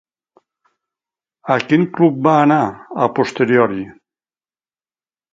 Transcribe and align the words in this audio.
A 1.55 1.57
quin 1.65 1.83
club 1.97 2.17
va 2.27 2.33
anar, 2.45 2.61
a 3.05 3.11
posteriori? 3.19 3.83